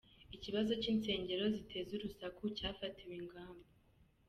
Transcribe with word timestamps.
Ikibazo 0.35 0.71
cy’insengero 0.81 1.43
ziteza 1.55 1.91
urusaku 1.97 2.41
cyafatiwe 2.57 3.13
ingamba 3.21 3.67